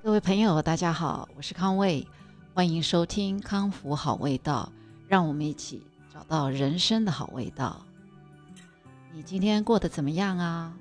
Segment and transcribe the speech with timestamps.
[0.00, 2.06] 各位朋友，大家好，我是康卫，
[2.54, 4.72] 欢迎收听康复好味道，
[5.08, 5.84] 让我们一起
[6.14, 7.84] 找到人生的好味道。
[9.12, 10.72] 你今天过得怎么样啊？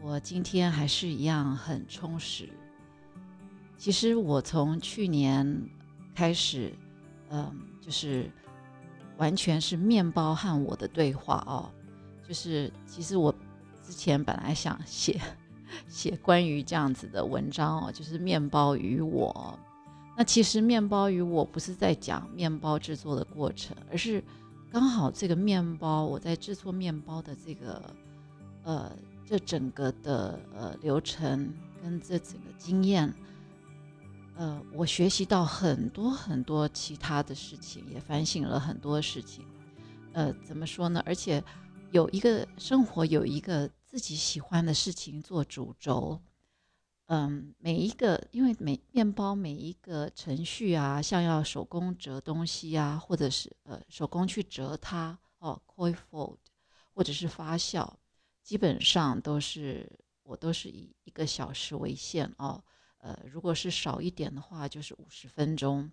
[0.00, 2.48] 我今天还是一样很充实。
[3.76, 5.68] 其实我从去年
[6.14, 6.72] 开始，
[7.28, 8.30] 嗯，就是
[9.18, 11.70] 完全是面包和我的对话哦。
[12.26, 13.32] 就是其实我
[13.82, 15.20] 之前本来想写。
[15.88, 19.58] 写关于这样子的文章哦，就是面包与我。
[20.16, 24.22] 那其实面包与我不是在讲面包制作的过程，而是
[24.70, 27.82] 刚好这个面包我在制作面包的这个
[28.62, 28.92] 呃
[29.26, 31.52] 这整个的呃流程
[31.82, 33.12] 跟这整个经验，
[34.36, 39.44] 呃，我学习到很多很多其他的事情，也反省了很多事情。
[40.12, 41.02] 呃，怎么说呢？
[41.04, 41.42] 而且
[41.90, 43.68] 有一个生活有一个。
[43.94, 46.20] 自己喜欢的事情做主轴，
[47.06, 56.38] 嗯，每一个因为每面包每一个程序啊，像要手工折东西啊，或者是呃手工去折它哦，coil fold，
[56.92, 57.88] 或者是发酵，
[58.42, 59.88] 基本上都是
[60.24, 62.60] 我都是以一个小时为限哦，
[62.98, 65.88] 呃，如果是少一点的话，就是五十分钟。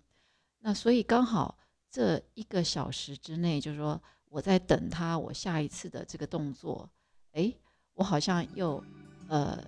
[0.58, 1.56] 那所以刚好
[1.88, 6.90] 这一个小时之内，就是说我在等它，我下一次的这个动作，
[7.34, 7.54] 哎。
[7.94, 8.82] 我好像又，
[9.28, 9.58] 呃，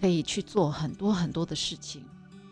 [0.00, 2.04] 可以去做很多很多的事情，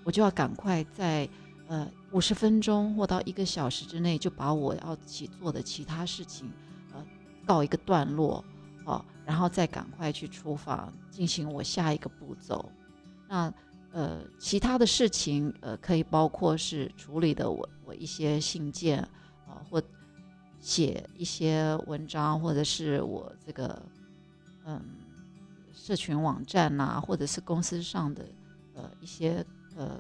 [0.04, 1.28] 我就要赶快在
[1.66, 6.50] 呃五十分钟或到一个小时之内，就把我要去做的其他事情，
[6.92, 7.04] 呃，
[7.44, 8.42] 告一个段落，
[8.84, 12.70] 哦，然后再赶快去厨房进行我下一个步骤。
[13.28, 13.52] 那
[13.90, 19.00] 呃，其他的事情，呃，可以包括是处理的我我一些信件
[19.46, 19.82] 啊，或
[20.60, 23.82] 写一些文章，或者是我这个。
[24.70, 24.83] 嗯，
[25.72, 28.22] 社群网站呐，或者是公司上的
[28.75, 29.42] 呃一些
[29.75, 29.98] 呃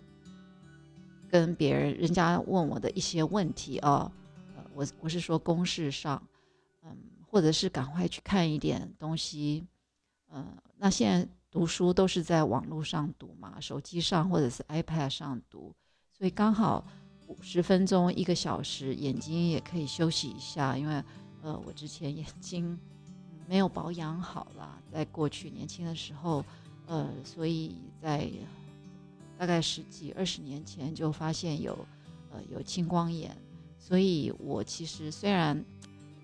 [1.30, 4.12] 跟别人人家问我的一些问题啊，
[4.54, 6.22] 呃，我我是说公事上，
[6.82, 6.94] 嗯，
[7.30, 9.66] 或者是赶快去看一点东西，
[10.30, 15.74] 嗯，那现在读书都是在网络上读嘛，手机上或者是 iPad 上读，
[16.12, 16.86] 所以刚好
[17.26, 21.02] 五十分钟一个小时，眼睛也可以休息一下，因为
[21.40, 22.78] 呃我之前眼睛。
[23.48, 26.44] 没有保养好了，在过去年轻的时候，
[26.86, 28.28] 呃，所以在
[29.38, 31.72] 大概十几二十年前就发现有
[32.30, 33.34] 呃有青光眼，
[33.78, 35.64] 所以我其实虽然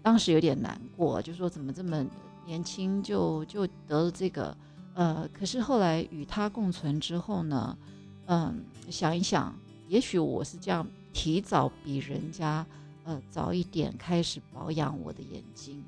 [0.03, 2.05] 当时有点难过，就说怎么这么
[2.45, 4.55] 年轻就就得了这个，
[4.93, 7.79] 呃，可是后来与他共存之后呢，
[8.27, 9.57] 嗯，想一想，
[9.89, 12.67] 也许我是这样提早比人家
[13.05, 15.83] 呃早一点开始保养我的眼睛。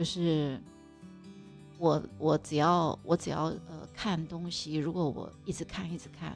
[0.00, 0.58] 就是
[1.76, 6.34] 我，我只要我只要呃看东西，如果我一直看一直看，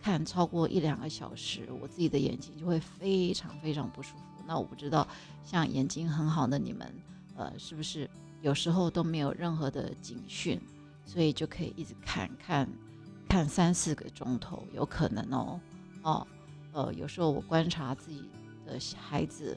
[0.00, 4.42] 看超过一两个小时，我自己的眼睛就会非常非常不舒服。
[4.46, 5.06] 那我不知道，
[5.44, 6.90] 像眼睛很好的你们，
[7.36, 8.08] 呃，是不是
[8.40, 10.58] 有时候都没有任何的警讯，
[11.04, 12.66] 所以就可以一直看看
[13.28, 15.60] 看三四个钟头，有可能哦
[16.02, 16.26] 哦，
[16.72, 18.22] 呃，有时候我观察自己
[18.64, 19.54] 的孩子，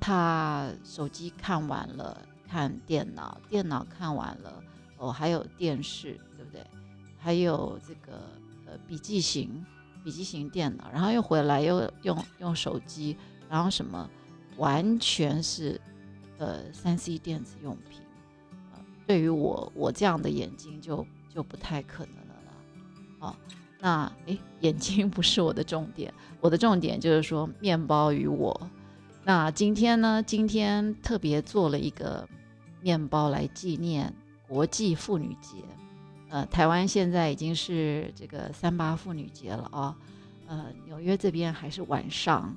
[0.00, 2.26] 他手机看完了。
[2.50, 4.62] 看电脑，电脑看完了
[4.98, 6.60] 哦，还有电视，对不对？
[7.16, 8.18] 还有这个
[8.66, 9.64] 呃笔记型
[10.02, 13.16] 笔记型电脑，然后又回来又用用手机，
[13.48, 14.10] 然后什么
[14.56, 15.80] 完全是
[16.38, 18.00] 呃三 C 电子用品，
[18.72, 22.52] 呃，对于我我这样的眼睛就就不太可能了啦。
[23.20, 23.36] 哦，
[23.78, 28.60] 那诶，眼睛 不是我的重点，我的重点就是说面包与我。
[29.22, 32.28] 那今天呢，今天特别做了一个。
[32.80, 34.12] 面包来纪念
[34.48, 35.58] 国际妇女节，
[36.28, 39.96] 呃，台湾现在已经是这个三八妇女节了啊，
[40.46, 42.54] 呃，纽约这边还是晚上，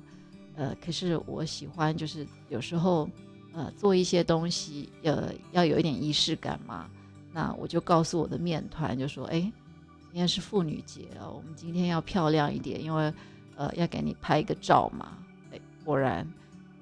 [0.56, 3.08] 呃，可是我喜欢就是有时候
[3.52, 6.88] 呃做一些东西，呃，要有一点仪式感嘛，
[7.32, 13.12] 那我就告诉我的面团就说，哎，今天是妇女节啊，我们今天要漂亮一点，因为
[13.56, 15.18] 呃要给你拍一个照嘛，
[15.52, 16.26] 哎，果然。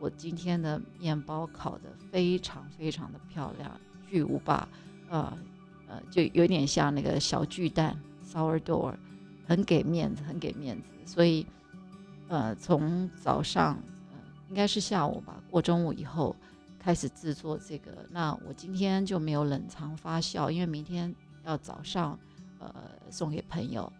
[0.03, 3.71] 我今天的面包烤得非常非常的漂亮，
[4.11, 4.69] 巨无霸，
[5.09, 5.39] 呃
[5.87, 7.97] 呃，就有点像那个小巨蛋
[8.29, 8.97] sourdough，
[9.47, 10.89] 很给面子，很给面子。
[11.07, 11.47] 所以，
[12.27, 14.19] 呃，从早上，呃，
[14.49, 16.35] 应该是下午吧，过中午以后
[16.81, 18.05] 开始制作这个。
[18.11, 21.15] 那我今天就没有冷藏发酵，因为明天
[21.45, 22.19] 要早上，
[22.59, 22.75] 呃，
[23.09, 23.93] 送给朋友，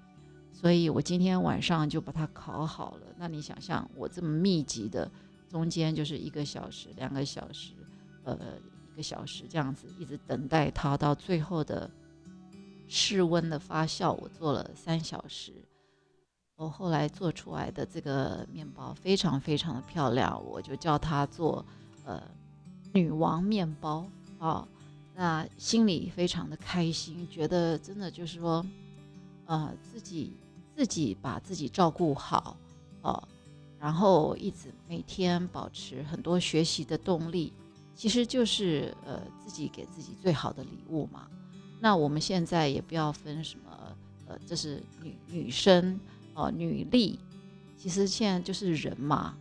[0.53, 3.07] 所以我今天晚上就把它烤好了。
[3.17, 5.09] 那你想象我这么密集的。
[5.53, 7.75] 中间就是一个小时、两个小时，
[8.25, 8.39] 呃，
[8.93, 11.89] 一个小时这样子，一直等待它到最后的
[12.89, 15.53] 室温的发酵，我做了三小时。
[16.57, 21.65] 我后来做出来的这个面包非常非常的漂亮，我就叫它做
[22.05, 22.23] 呃
[22.95, 24.07] 女王面包
[24.39, 24.67] 啊。
[25.15, 28.65] 那心里非常的开心，觉得真的就是说，
[29.45, 30.33] 呃，自己
[30.75, 32.57] 自己把自己照顾好
[33.03, 33.29] 哦，
[33.83, 37.53] 然后一直每天保持很多学习的动力，
[37.97, 41.27] 其实就是呃自己给自己最好的礼物嘛。
[41.81, 43.97] 那我们现在也不要分什么
[44.29, 45.99] 呃，这是女女生
[46.33, 47.19] 哦，女力，
[47.77, 49.37] 其实现在就是人嘛，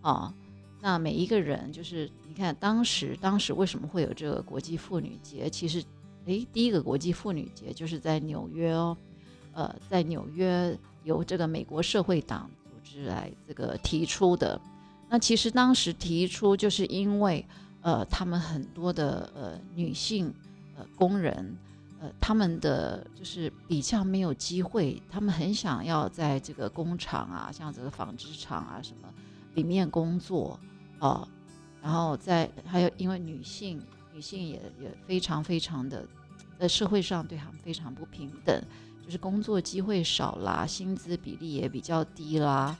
[0.00, 0.32] 啊。
[0.80, 5.50] 那每一个人，就是你看，当时当时为什么会有这个国际妇女节？
[5.50, 5.84] 其实，
[6.24, 8.96] 诶，第一个国际妇女节就是在纽约哦，
[9.52, 12.50] 呃，在纽约由这个美国社会党
[12.92, 14.60] 是来这个提出的。
[15.08, 17.44] 那其实当时提出，就是因为
[17.80, 20.32] 呃，他们很多的呃女性
[20.76, 21.56] 呃工人，
[22.00, 29.08] 呃，他们的就是比较没有机会，他们很想要在这个工厂啊，像这个纺织厂啊什么
[29.54, 30.58] 里面工作。
[30.98, 31.26] 啊，
[31.82, 33.82] 然后在还有，因为女性
[34.14, 36.06] 女性也也非常非常的，
[36.56, 38.62] 在社会上对他们非常不平等，
[39.02, 42.78] 就是工作机会少啦，薪资比例也比较低啦，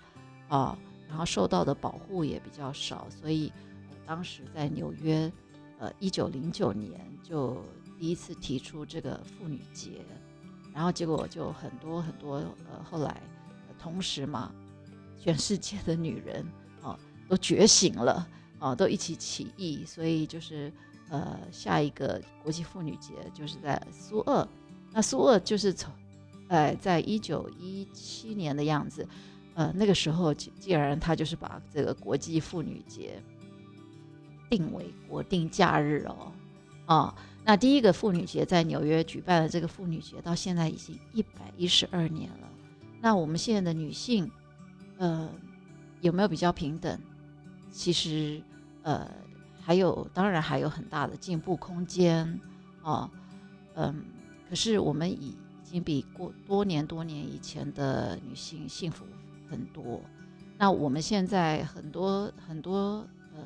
[0.48, 0.78] 啊，
[1.08, 3.52] 然后受到的保护也比较少，所以
[4.06, 5.30] 当时在纽约，
[5.78, 7.62] 呃，一九零九年就
[7.98, 10.04] 第一次提出这个妇女节，
[10.72, 13.20] 然后结果就很多很多呃后来
[13.78, 14.52] 同时嘛，
[15.18, 16.46] 全世界的女人
[16.80, 16.98] 啊。
[17.28, 18.28] 都觉醒了
[18.58, 20.70] 啊，都一起起义，所以就是
[21.08, 24.46] 呃，下一个国际妇女节就是在苏俄。
[24.90, 25.90] 那苏俄就是从，
[26.52, 29.08] 呃，在一九一七年的样子，
[29.54, 33.22] 呃，那个时候既然他就是把这个国际妇女节
[34.50, 36.30] 定为国定假日哦，
[36.84, 42.48] 啊，那第一个妇女节在纽约举办的这个妇女节，到现在已经一百一十二年了。
[43.00, 44.30] 那我们现在的女性，
[44.98, 45.30] 呃，
[46.02, 47.00] 有没有比较平等？
[47.70, 48.42] 其实，
[48.82, 49.10] 呃，
[49.62, 52.38] 还有，当然还有很大的进步空间
[52.82, 53.10] 啊，
[53.74, 54.04] 嗯，
[54.50, 55.34] 可是我们以
[55.72, 59.06] 已经比过多年多年以前的女性幸福
[59.48, 60.02] 很多。
[60.58, 63.42] 那我们现在很多很多呃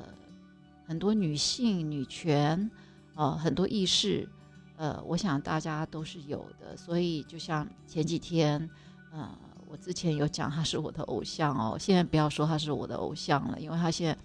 [0.85, 2.69] 很多女性女权
[3.15, 4.27] 啊，很多意识，
[4.75, 6.75] 呃，我想大家都是有的。
[6.75, 8.69] 所以就像前几天，
[9.11, 9.29] 呃。
[9.69, 14.15] 我之前有讲他是我的偶像哦，现在不要说他是我的偶像了，因为他现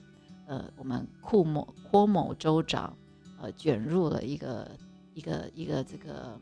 [0.47, 2.97] 在，呃，我们库某郭某州长，
[3.41, 4.71] 呃，卷入了一个
[5.15, 6.39] 一个一个这个，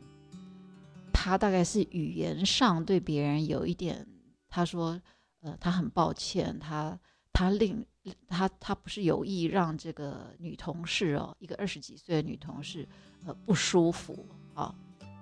[1.21, 4.07] 他大概是语言上对别人有一点，
[4.49, 4.99] 他说，
[5.41, 6.99] 呃，他很抱歉，他
[7.31, 7.85] 他令
[8.27, 12.87] 他他不是有意让这个女同事哦，一个二十几岁的女同事，
[13.25, 14.25] 呃，不舒服
[14.55, 14.73] 啊，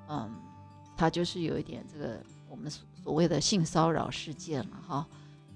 [0.08, 0.32] 嗯，
[0.96, 2.72] 他就是有一点这个我们。
[3.02, 5.08] 所谓的性骚扰事件了哈，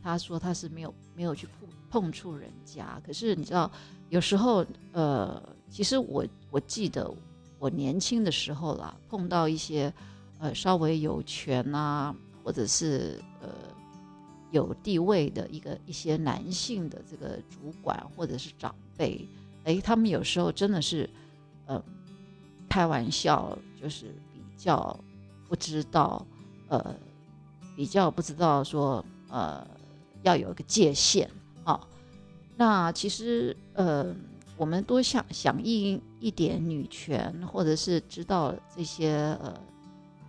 [0.01, 3.69] 他说他是没有没有去碰碰触人家，可是你知道
[4.09, 7.13] 有时候呃，其实我我记得
[7.59, 9.93] 我年轻的时候啦，碰到一些
[10.43, 12.13] 呃稍微有权啊，
[12.43, 13.47] 或者是呃
[14.51, 19.25] 有地位的一个一些男性的这个主管或者是长辈，
[19.63, 21.09] 哎，他们有时候真的是
[21.65, 21.81] 呃
[22.67, 24.99] 开玩笑，就是比较
[25.47, 26.25] 不知道
[26.67, 26.93] 呃。
[27.75, 29.65] 比较不知道说，呃，
[30.21, 31.27] 要有一个界限
[31.63, 31.79] 啊。
[32.55, 34.15] 那其实，呃，
[34.55, 39.59] 我们多想响应一点女权，或者是知道这些呃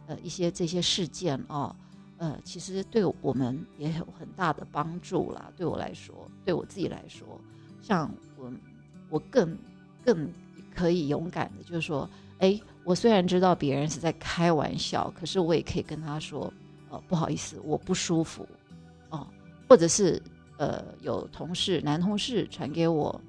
[0.06, 1.74] 呃一些这些事件啊，
[2.18, 5.50] 呃，其实对我们也有很大的帮助啦。
[5.56, 7.40] 对我来说，对我自己来说，
[7.82, 8.52] 像我
[9.10, 9.56] 我更
[10.04, 10.28] 更
[10.74, 12.08] 可以勇敢的，就是说，
[12.38, 16.52] 哎，我虽然知道别人是在开玩笑，可是我也可以跟他说。
[17.08, 18.46] 不好意思，我不舒服，
[19.10, 19.26] 哦，
[19.68, 20.22] 或者是
[20.58, 23.20] 呃，有同事男同事传给我，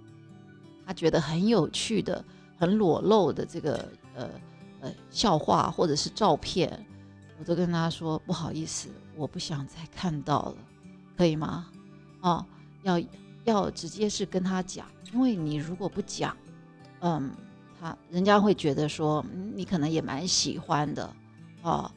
[0.86, 2.24] 他觉得很有趣的、
[2.60, 4.30] 很裸露的这个呃
[4.86, 6.86] 呃笑话或者是照片，
[7.40, 10.56] 我都跟他说不好意思，我不想再看到了，
[11.18, 11.68] 可以吗？
[12.22, 12.46] 哦，
[12.84, 13.02] 要
[13.44, 16.36] 要直接是跟他讲，因为你如果不讲，
[17.00, 17.32] 嗯，
[17.80, 19.26] 他人家会觉得说
[19.56, 21.14] 你可能也蛮喜欢的，
[21.64, 21.92] 哦。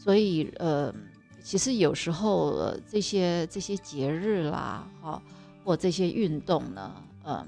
[0.00, 0.94] 所以，呃，
[1.42, 5.20] 其实有时候、这些这些节日啦，哈，
[5.64, 7.46] 或这些运动呢，嗯，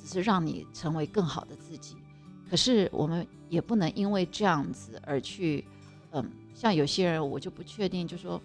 [0.00, 1.96] 只是让你成为更好的自己。
[2.48, 5.64] 可是我们也不能因为这样子而去，
[6.12, 8.40] 嗯，像有些人，我就不确定，就说，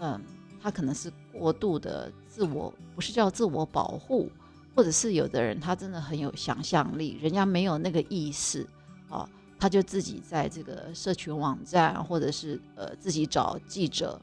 [0.00, 0.20] 嗯，
[0.60, 4.30] 他可能是过度的自我，不是叫自我保护，
[4.74, 8.66] 或者是有的人他真的很有想象力，人家没有那个意识，
[9.08, 14.20] 啊，他就自己在这个社群网站，或者是呃自己找记者，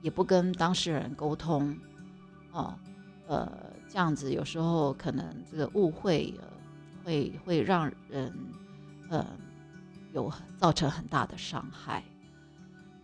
[0.00, 1.76] 也不跟当事人沟通，
[2.52, 2.74] 哦，
[3.26, 3.50] 呃，
[3.88, 6.48] 这样子有时候可能这个误会，呃、
[7.04, 8.32] 会会让人
[9.12, 9.26] 呃
[10.12, 12.02] 有造成很大的伤害。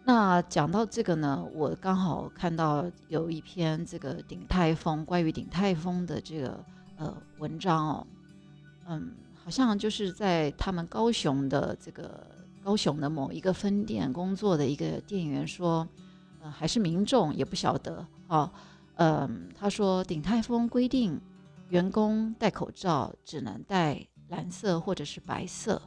[0.04, 6.64] 那讲到这个呢，我刚好看到有一篇这个鼎泰丰关于鼎泰丰的这个
[6.96, 8.06] 呃文章哦，
[8.88, 9.14] 嗯。
[9.44, 12.22] 好像就是在他们高雄的这个
[12.62, 15.88] 高雄的某一个分店工作的一个店员说，
[16.42, 18.52] 呃，还是民众也不晓得啊，
[18.96, 21.18] 嗯，他说鼎泰丰规定
[21.70, 25.80] 员工戴口罩只能戴蓝色或者是白色，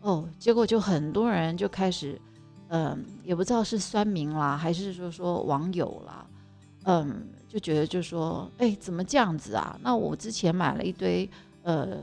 [0.00, 2.20] 哦，结果就很多人就开始，
[2.68, 6.26] 嗯，也不知道是酸民啦，还是说说网友啦，
[6.84, 9.78] 嗯，就觉得就说，哎，怎么这样子啊？
[9.82, 11.28] 那我之前买了一堆，
[11.62, 11.98] 呃。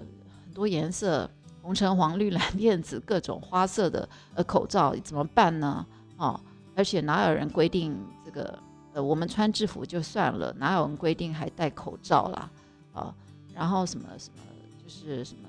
[0.46, 1.30] 很多颜色，
[1.62, 5.86] 红橙黄绿蓝靛紫，各种花色的呃口罩怎么办呢？
[6.18, 6.38] 哦，
[6.76, 7.96] 而且哪有人规定
[8.26, 8.60] 这个
[8.92, 12.52] 呃我们穿制服就算了，哪有人规定还戴口罩啦？
[12.94, 13.16] 啊，
[13.54, 14.42] 然后什么什么
[14.84, 15.48] 就是什么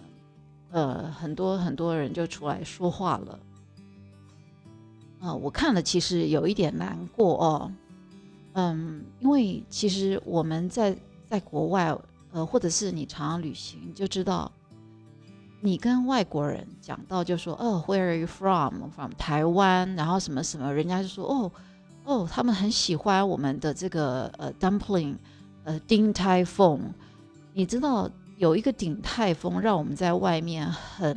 [0.70, 3.38] 呃很多很多人就出来说话了。
[5.20, 7.72] 啊，我看了其实有一点难过哦，
[8.54, 10.96] 嗯，因为其实我们在
[11.28, 11.96] 在国外
[12.32, 14.50] 呃或者是你常常旅行就知道。
[15.62, 18.88] 你跟外国人讲到就说哦，Where are you from?
[18.96, 21.52] From 台湾，然后什么什么，人家就说哦
[22.06, 25.16] 哦，他们很喜欢我们的这个呃 dumpling，
[25.64, 26.80] 呃鼎泰丰。
[27.52, 28.08] 你知道
[28.40, 31.14] 有一个鼎泰丰让我们在外面很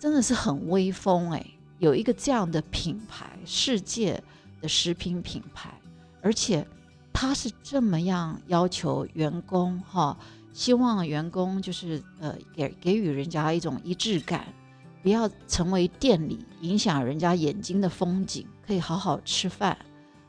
[0.00, 1.46] 真的是很威风哎，
[1.78, 4.20] 有一个这样的品牌，世界
[4.60, 5.72] 的食品品牌，
[6.20, 6.66] 而且
[7.12, 10.18] 他是这么样要求员工哈。
[10.52, 14.44] 希望员工就是呃给给予人家一种一致感，
[15.00, 19.78] 不要成为店里影响人家眼睛的风景，可以好好吃饭，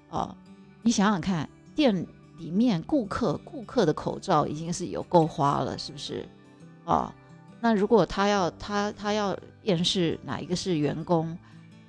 [0.09, 0.37] 哦，
[0.83, 2.05] 你想想看，店
[2.43, 6.27] 里面顾客顾客的口罩已经是有够花了，是不是？
[6.83, 7.09] 哦，
[7.61, 11.37] 那如果他要他他要辨识哪一个是员工，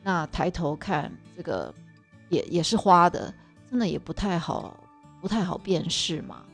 [0.05, 1.75] 那抬头看这个
[2.29, 3.35] 也也是花的，
[3.69, 4.79] 真的也不太好
[5.21, 6.45] 不太好辨识嘛。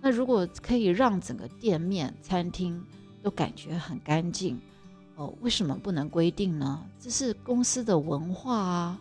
[0.00, 2.80] 那如果可以让整个店面、餐厅
[3.24, 4.60] 都感觉很干净，
[5.16, 6.80] 哦，为什么不能规定呢？
[7.00, 9.00] 这是公司的文化啊！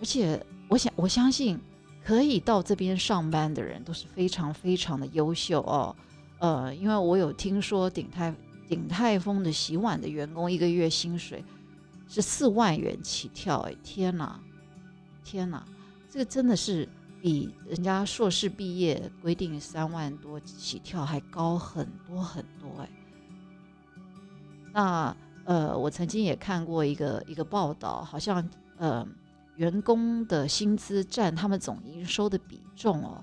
[0.00, 1.60] 而且，我想我相信，
[2.08, 5.94] 可以到这边上班的人都是非常非常的优秀哦。
[6.38, 8.34] 呃，因为我有听说鼎泰
[8.66, 11.44] 鼎泰丰的洗碗的员工一个月薪水
[12.08, 14.40] 是四万元起跳，哎，天哪，
[15.22, 15.62] 天哪，
[16.08, 16.88] 这个真的是。
[17.20, 22.88] 比人家硕士毕业规定三万多起跳还高很多很多哎。
[24.72, 29.04] 那呃，我曾经也看过一个一个报道，好像呃，
[29.58, 33.22] 员工的薪资占他们总营收的比重哦，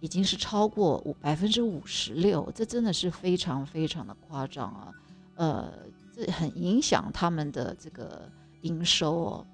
[0.00, 4.92] 已经是超过五百分之五十六，这真的是非常非常的夸张啊。
[5.36, 5.72] 呃，
[6.12, 8.28] 这很影响他们的这个
[8.62, 9.46] 营收哦。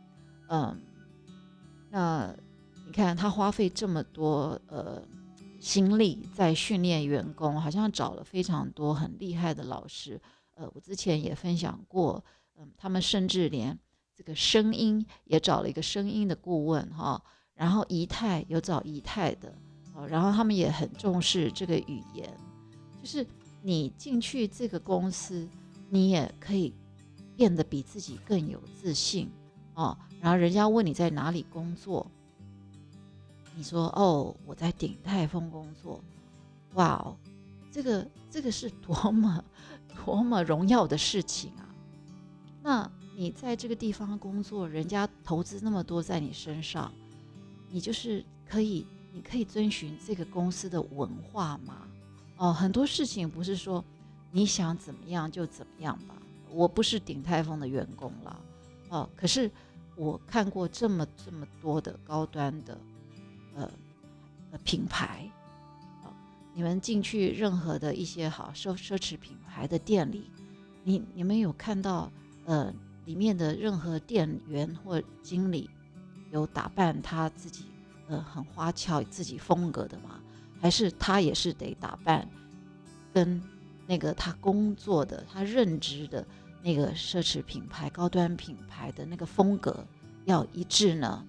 [0.48, 0.80] 嗯，
[1.90, 2.34] 那。
[2.84, 5.00] 你看他花费这么多呃
[5.58, 10.20] 心力在训练员工，好像找了非常多很厉害的老师。
[10.56, 12.22] 呃，我之前也分享过，
[12.58, 13.78] 嗯，他们甚至连
[14.22, 17.20] 这个声音也找了一个声音的顾问哈，
[17.56, 19.52] 然后仪态有找仪态的，
[19.94, 22.32] 哦，然后他们也很重视这个语言，
[23.02, 23.26] 就是
[23.62, 25.48] 你进去这个公司，
[25.90, 26.72] 你也可以
[27.36, 29.28] 变得比自己更有自信
[29.74, 29.98] 哦。
[30.20, 32.08] 然后人家问你在哪里工作。
[33.56, 36.00] 你说哦，我在鼎泰丰工作，
[36.74, 37.16] 哇哦，
[37.72, 39.44] 这个这个是多么
[39.96, 41.74] 多么荣耀的事情啊！
[42.62, 46.92] 那你在这个地方工作，人家投资那么多在你身上，
[47.68, 51.86] 你就是可以，你可以遵循这个公司的文化吗？
[52.36, 53.84] 哦，很多事情不是说
[54.30, 56.14] 你想怎么样就怎么样吧。
[56.50, 58.40] 我不是鼎泰丰的员工了，
[58.88, 59.50] 哦，可是
[59.96, 62.78] 我看过这么这么多的高端的。
[63.54, 63.70] 呃，
[64.64, 65.30] 品牌，
[66.02, 66.10] 好，
[66.54, 70.30] 你们进去任何的一些好奢奢侈品牌的店里，
[70.84, 72.10] 你你们有看到
[72.46, 72.72] 呃
[73.04, 75.68] 里面的任何店员或经理
[76.30, 77.66] 有打扮他自己
[78.08, 80.20] 呃很花俏自己风格的吗？
[80.60, 82.28] 还是他也是得打扮
[83.12, 83.42] 跟
[83.86, 86.24] 那个他工作的他任职的
[86.62, 89.84] 那个奢侈品牌高端品牌的那个风格
[90.24, 91.26] 要一致呢？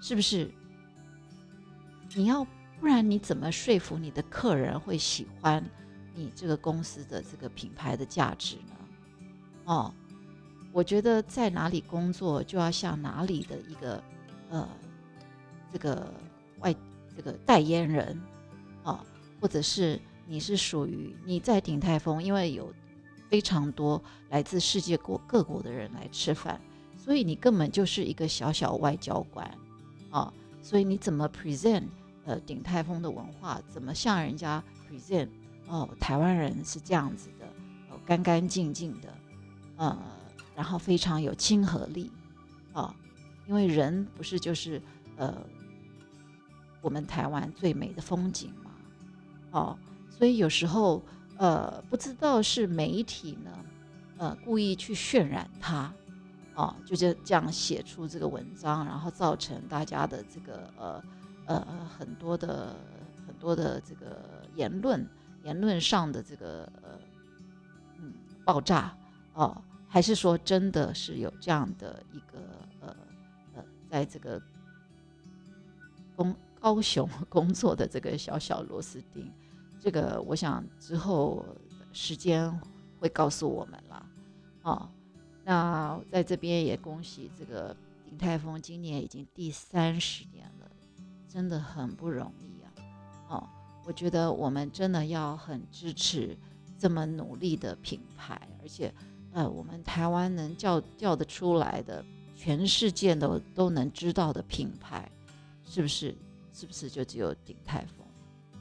[0.00, 0.50] 是不是？
[2.14, 2.44] 你要
[2.78, 5.64] 不然你怎么说服你的客人会喜欢
[6.14, 8.76] 你这个公司的这个品牌的价值呢？
[9.64, 9.94] 哦，
[10.72, 14.02] 我觉得在哪里工作就要像哪里的一个
[14.50, 14.68] 呃
[15.72, 16.12] 这个
[16.60, 16.74] 外
[17.16, 18.20] 这个代言人
[18.84, 19.04] 啊，
[19.40, 22.72] 或者是你是属于你在鼎泰丰，因为有
[23.28, 26.60] 非常多来自世界各各国的人来吃饭，
[26.96, 29.50] 所以你根本就是一个小小外交官
[30.10, 30.32] 啊，
[30.62, 31.84] 所以你怎么 present
[32.24, 35.28] 呃鼎泰丰的文化，怎么向人家 present
[35.66, 37.46] 哦台湾人是这样子的，
[37.90, 39.14] 哦干干净净的，
[39.76, 39.98] 呃。
[40.58, 42.10] 然后非常有亲和力，
[42.72, 42.92] 啊，
[43.46, 44.82] 因为人不是就是
[45.16, 45.32] 呃
[46.80, 48.72] 我们台湾最美的风景嘛，
[49.52, 49.78] 哦，
[50.10, 51.00] 所以有时候
[51.36, 53.52] 呃不知道是媒体呢
[54.16, 55.94] 呃故意去渲染它，
[56.54, 61.04] 啊，就这这样写出这个文章，然后造成大家的这个呃
[61.46, 62.74] 呃很多的
[63.28, 65.08] 很多的这个言论
[65.44, 66.98] 言论上的这个呃
[68.00, 68.12] 嗯
[68.44, 68.92] 爆炸
[69.34, 69.62] 哦。
[69.90, 72.38] 还是说，真的是有这样的一个
[72.80, 72.94] 呃
[73.54, 74.40] 呃，在这个
[76.14, 79.32] 工高雄 工作的这个小小螺丝钉，
[79.80, 81.42] 这个我想之后
[81.90, 82.52] 时间
[83.00, 84.06] 会告诉我们了。
[84.62, 84.88] 哦，
[85.42, 90.70] 那在这边也恭喜这个鼎泰丰今年已经第三十年了，
[91.26, 92.68] 真的很不容易啊！
[93.28, 93.48] 哦，
[93.86, 96.36] 我觉得我们真的要很支持
[96.78, 98.92] 这么努力的品牌，而且。
[99.32, 102.04] 呃，我们台湾能叫叫得出来的，
[102.34, 105.10] 全世界都都能知道的品牌，
[105.64, 106.16] 是不是？
[106.52, 108.04] 是不是就只有鼎泰丰？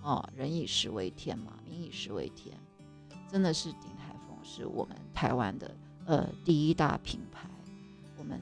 [0.03, 2.55] 哦，人以食为天嘛，民以食为天，
[3.27, 7.49] 真的是鼎泰丰是我们台湾的呃第一大品牌，
[8.19, 8.39] 我们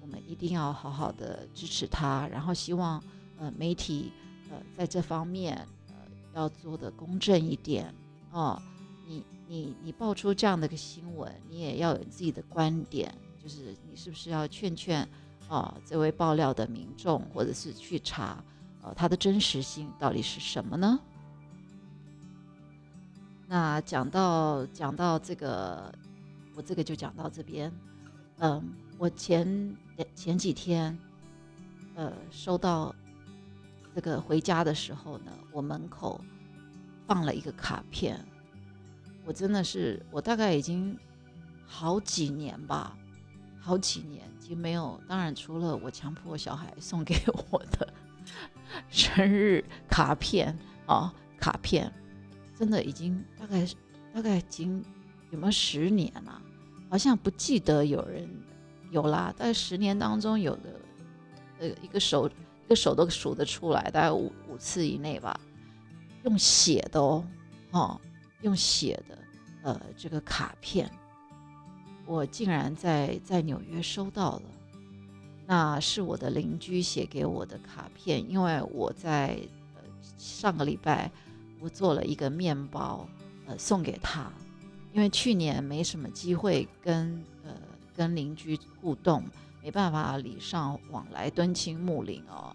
[0.00, 3.00] 我们一定要好好的支持它，然后希望
[3.38, 4.12] 呃媒体
[4.50, 5.56] 呃在这方面
[5.86, 5.94] 呃
[6.34, 7.94] 要做的公正一点
[8.32, 8.60] 哦。
[9.08, 13.10] 你你你爆出这样的一个新闻，你也要有自己的观点，
[13.42, 15.08] 就是你是不是要劝劝
[15.48, 18.44] 啊这位爆料的民众，或者是去查
[18.82, 21.00] 呃它的真实性到底是什么呢？
[23.46, 25.90] 那讲到讲到这个，
[26.54, 27.72] 我这个就讲到这边。
[28.40, 28.62] 嗯，
[28.98, 29.74] 我前
[30.14, 30.96] 前几天
[31.94, 32.94] 呃收到
[33.94, 36.20] 这个回家的时候呢，我门口
[37.06, 38.22] 放了一个卡片。
[39.28, 40.98] 我真的是，我大概已经
[41.66, 42.96] 好几年吧，
[43.60, 44.98] 好几年已经没有。
[45.06, 47.14] 当然，除了我强迫小孩送给
[47.50, 47.92] 我的
[48.88, 51.92] 生日卡片啊，卡片，
[52.58, 53.68] 真的已经大概
[54.14, 54.82] 大概已经
[55.30, 56.40] 有没有十年了？
[56.88, 58.26] 好像不记得有人
[58.90, 59.30] 有啦。
[59.36, 60.80] 在十年当中，有的
[61.58, 62.26] 呃一个手
[62.64, 65.38] 一个手都数得出来，大概五五次以内吧。
[66.24, 67.22] 用写的哦，
[67.72, 68.00] 哦。
[68.42, 69.18] 用写的，
[69.62, 70.90] 呃，这个卡片，
[72.06, 74.42] 我竟然在在纽约收到了。
[75.46, 79.38] 那是我的邻居写给我的卡片，因为我在
[79.74, 79.82] 呃
[80.18, 81.10] 上个礼拜
[81.58, 83.08] 我做了一个面包，
[83.46, 84.30] 呃送给他。
[84.92, 87.52] 因为去年没什么机会跟呃
[87.94, 89.22] 跟邻居互动，
[89.62, 92.54] 没办法礼尚往来敦亲睦邻哦，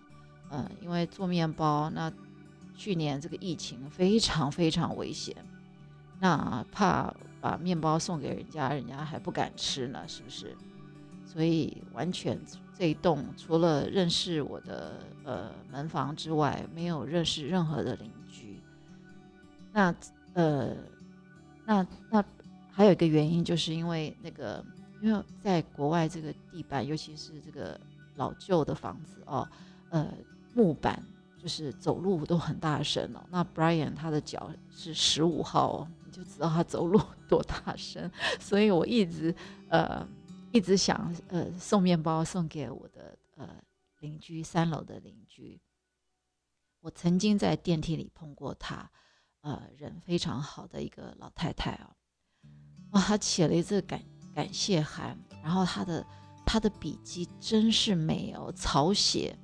[0.52, 2.12] 嗯，因为做面包，那
[2.76, 5.36] 去年这个疫情非常非常危险。
[6.24, 10.56] 那怕把面包送给人家，人家还不敢吃呢，是不是？
[11.26, 12.40] 所以完全
[12.74, 18.58] 这一栋除了认识我的呃门房之外，没有认识任何的邻居。
[19.74, 19.94] 那
[20.34, 20.74] 呃，
[21.66, 22.24] 那那
[22.72, 24.64] 还有一个原因，就是因为那个，
[25.02, 27.78] 因为在国外这个地板，尤其是这个
[28.16, 29.46] 老旧的房子哦，
[29.90, 30.08] 呃，
[30.54, 31.04] 木板
[31.38, 33.22] 就是走路都很大声哦。
[33.30, 35.88] 那 Brian 他的脚是十五号哦。
[36.14, 39.36] 就知道他走路 多大声，所以我一直
[39.70, 40.08] 呃
[40.52, 43.50] 一直想呃送面包送给我的呃
[44.00, 45.60] 邻居三楼的邻居。
[46.82, 48.88] 我曾经在电梯里碰过他，
[49.42, 51.90] 呃人非常好的一个老太太哦，
[52.92, 54.00] 哇，她写了一个感
[54.36, 56.06] 感谢函，然后她的
[56.46, 59.36] 她的笔记真是美哦，草写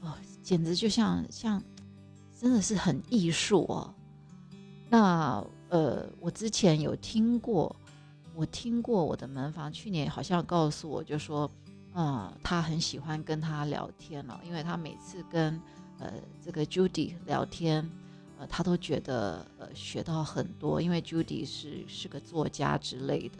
[0.00, 1.62] 哦，简直就像像
[2.36, 3.94] 真的是很艺术哦，
[4.90, 5.46] 那。
[5.68, 7.74] 呃，我之前有听过，
[8.34, 11.50] 我听过我的门房去年好像告诉我就说，
[11.92, 15.60] 啊，他很喜欢跟他聊天了，因为他每次跟
[15.98, 17.86] 呃这个 Judy 聊天，
[18.38, 23.38] 呃，他都觉得呃学到很多，因为 Judy 是是个作家之类的。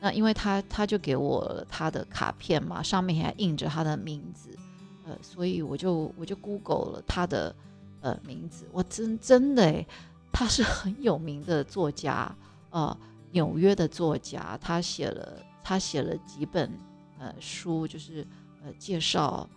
[0.00, 4.56] 那因为他他就给我他的卡片嘛，上面还印着他的名字，
[5.04, 7.54] 呃，所以我就我就 Google 了他的
[8.00, 9.86] 呃名字，我真真的诶。
[10.32, 12.34] 他是很有名的作家，
[12.70, 12.96] 呃，
[13.32, 16.70] 纽约的作家，他写了他写了几本
[17.18, 18.26] 呃书，就是
[18.64, 19.48] 呃介绍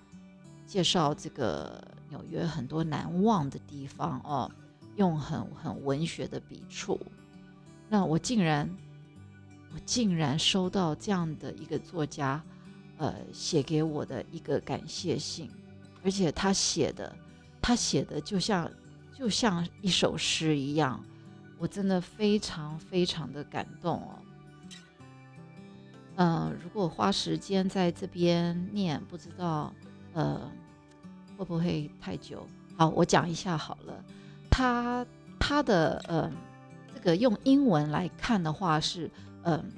[0.66, 4.52] 介绍这个纽约很多难忘的地方哦，
[4.96, 7.00] 用很很文学的笔触。
[7.90, 8.70] 那我竟然
[9.74, 12.42] 我竟然收到这样的一个作家
[12.98, 15.50] 呃写给我的一个感谢信，
[16.04, 17.16] 而且他写的
[17.62, 18.70] 他写的就像
[19.14, 21.04] 就像一首诗一样。
[21.60, 24.20] 我真的非常非常的感动哦。
[26.16, 29.74] 嗯，如果花时间在这边念，不知道
[30.14, 30.52] 呃
[31.38, 32.46] 会不会太久？
[32.76, 34.04] 好，我讲一下好了。
[34.52, 35.06] 他
[35.40, 36.32] 他的呃
[36.94, 39.10] 这个用英文来看的话是
[39.44, 39.72] 嗯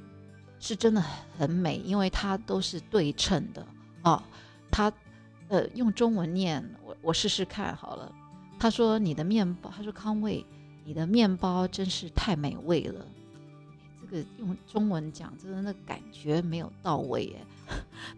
[0.59, 0.99] 是真的
[1.37, 3.65] 很美，因为它都是对称的
[4.03, 4.21] 哦。
[4.71, 4.91] 他
[5.49, 8.11] 呃用中文念，我我试试看好了。
[8.65, 10.43] 他说你的面包，他说康卫。
[10.85, 13.05] 你的面包真是太美味了，
[14.01, 17.45] 这个用中文讲，真的那感觉没有到位耶。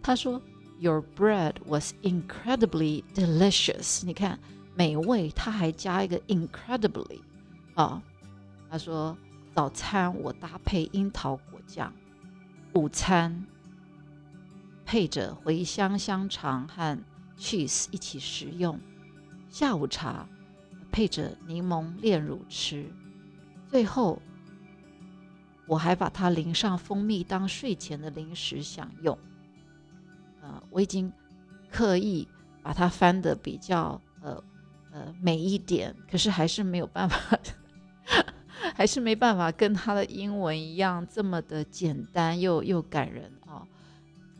[0.02, 0.42] 他说
[0.80, 4.06] ，Your bread was incredibly delicious。
[4.06, 4.40] 你看，
[4.74, 7.20] 美味，他还加一个 incredibly
[7.76, 8.02] 啊。
[8.70, 9.18] 他说，
[9.54, 11.92] 早餐我搭配樱桃果酱，
[12.74, 13.46] 午餐
[14.86, 16.98] 配着茴香香肠和
[17.38, 18.80] cheese 一起食用，
[19.50, 20.26] 下午茶。
[20.98, 22.92] 配着柠檬炼乳吃，
[23.70, 24.20] 最后
[25.68, 29.16] 我还把它淋上蜂蜜当睡前的零食享用。
[30.42, 31.14] 呃，我已经
[31.70, 32.28] 刻意
[32.64, 34.44] 把它翻的比较呃
[34.92, 37.40] 呃美一点，可是还是没有办法，
[38.74, 43.68] 还是没办法跟他的英文一样这么的简单又又感人啊。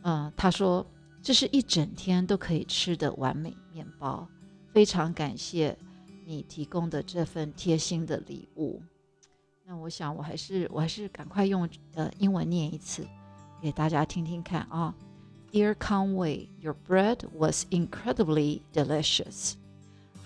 [0.02, 0.84] 嗯，他说
[1.22, 4.26] 这是一整天都可以吃的完美面包，
[4.72, 5.78] 非常感谢。
[6.27, 8.81] 你提供的这份贴心的礼物，
[9.65, 13.05] 那我想我还是我还是赶快用呃英文念一次
[13.61, 14.93] 给大家听听看啊。
[15.51, 19.53] Dear Conway, your bread was incredibly delicious.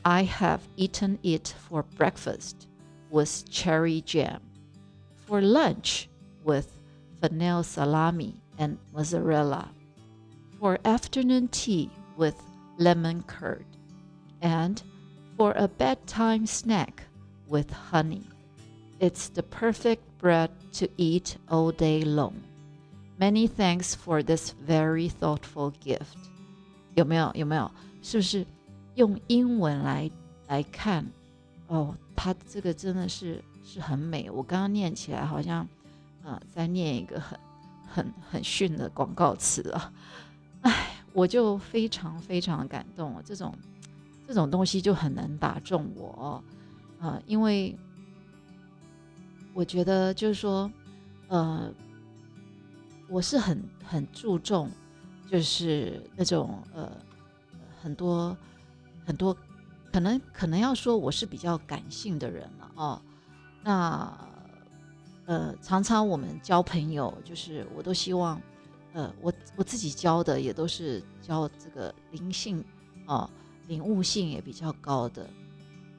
[0.04, 2.68] I have eaten it for breakfast
[3.10, 4.40] with cherry jam,
[5.26, 6.08] for lunch
[6.46, 6.68] with
[7.20, 9.70] fennel salami and mozzarella,
[10.60, 12.36] for afternoon tea with
[12.78, 13.66] lemon curd,
[14.42, 14.82] and
[15.42, 17.04] for a bedtime snack
[17.48, 18.24] with honey.
[19.00, 22.34] It's the perfect bread to eat all day long.
[23.20, 26.18] Many thanks for this very thoughtful gift.
[26.96, 27.32] 有没有？
[27.36, 27.70] 有没有？
[28.02, 28.46] 是不是
[28.96, 30.10] 用英文来
[30.48, 31.06] 来看？
[31.68, 34.30] 哦，它这个真的是是很美。
[34.32, 35.68] 我刚刚念起来好像，
[36.24, 37.40] 呃，在念一个很
[37.88, 39.94] 很很逊的广告词啊。
[40.62, 43.54] 哎，我就非常非常感动这种。
[44.33, 46.43] 这种东西就很难打中我，
[46.99, 47.77] 啊，因为
[49.53, 50.73] 我觉得就是说，
[51.29, 51.71] 呃，
[53.09, 54.71] 我是很很注重，
[55.31, 56.91] 就是那种呃
[57.83, 58.35] 很多
[59.05, 59.37] 很多
[59.93, 63.03] 可能可能要说我是比较感性的人了哦，
[63.63, 64.19] 那
[65.27, 68.41] 呃常常我们交朋友，就是我都希望，
[68.95, 72.65] 呃我我自己交的也都是交这个灵性
[73.05, 73.29] 啊。
[73.73, 75.27] 领悟性也比较高的，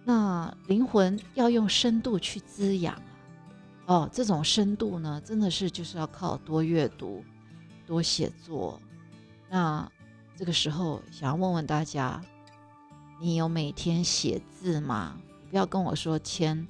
[0.06, 3.02] 那灵魂要用深度去滋养
[3.88, 4.08] 哦。
[4.14, 7.26] 这种深度呢，真的是就是要靠多阅读、
[7.88, 8.80] 多写作。
[9.50, 9.92] 那
[10.38, 12.24] 这个时候，想要问问大家，
[13.20, 15.20] 你有每天写字吗？
[15.50, 16.68] 不要跟我说签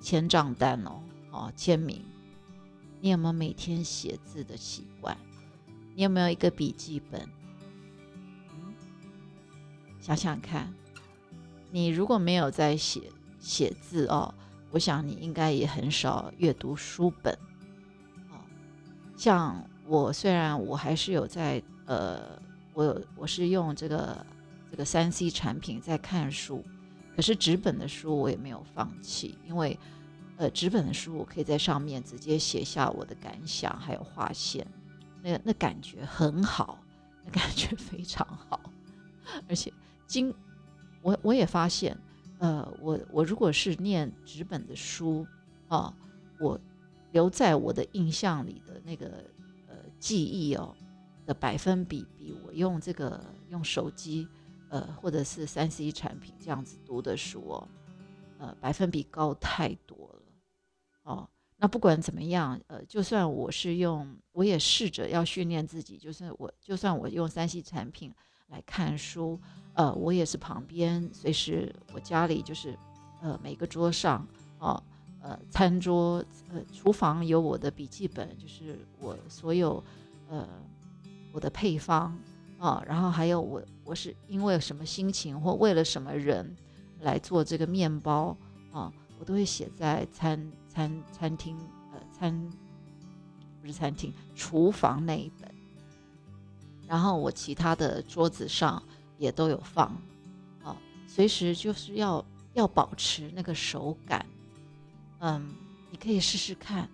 [0.00, 2.00] 签账单哦，哦，签名。
[3.00, 5.16] 你有没有每天写字的习惯？
[5.96, 7.28] 你有没有一个笔记本？
[10.04, 10.70] 想想看，
[11.70, 14.34] 你如果没有在写写字哦，
[14.70, 17.32] 我想你应该也很少阅读书本
[18.28, 18.36] 哦。
[19.16, 22.38] 像我虽然我还是有在呃，
[22.74, 24.26] 我我是用这个
[24.70, 26.62] 这个三 C 产品在看书，
[27.16, 29.78] 可是纸本的书我也没有放弃，因为
[30.36, 34.66] 呃纸本的书我可以在上面直接写下我的感想，还有划线，
[35.22, 36.78] 那那感觉很好，
[37.24, 38.60] 那感觉非常好，
[39.48, 39.72] 而且。
[40.06, 40.34] 经
[41.02, 41.96] 我我也发现，
[42.38, 45.26] 呃，我我如果是念纸本的书
[45.68, 45.94] 啊，
[46.38, 46.60] 我
[47.12, 49.24] 留在我的印象里的那个
[49.66, 50.74] 呃记忆哦
[51.26, 54.28] 的百分比，比我用这个用手机
[54.68, 57.68] 呃或者是三 C 产品这样子读的书哦，
[58.38, 60.22] 呃百分比高太多了
[61.02, 61.28] 哦。
[61.56, 68.12] 那不管怎么样，呃，就算我是用，我也试着要训练自己，就是我就算我用三 C 产品。
[68.48, 69.40] 来看书，
[69.74, 72.78] 呃，我也是旁边随时，我家里就是，
[73.20, 74.26] 呃，每个桌上
[74.58, 74.82] 啊，
[75.20, 79.82] 呃，餐桌，呃，厨房有我的笔记本，就是我所有
[80.28, 80.46] 呃
[81.32, 82.16] 我的配方
[82.58, 86.54] 啊，然后还有我我是因为什么心情或为了什么人
[87.00, 88.36] 来做这个面包
[88.72, 91.58] 啊，我都会写在餐餐餐厅
[91.92, 92.48] 呃餐
[93.60, 95.52] 不是餐厅厨房那一本，
[96.86, 98.80] 然后我其他的桌子上
[99.18, 99.86] 也都有放
[100.62, 102.24] 啊，随时就是要
[102.54, 104.24] 要保持那个手感，
[105.20, 105.54] 嗯，
[105.90, 106.88] 你可以试试看。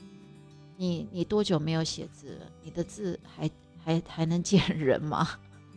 [0.77, 2.47] 你你多久没有写字了？
[2.63, 3.51] 你的字还
[3.85, 5.29] 还还能见人吗？